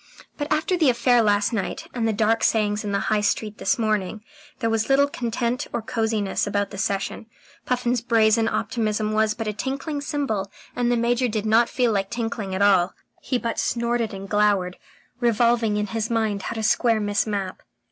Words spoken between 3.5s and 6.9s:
this morning, there was little content or cosiness about the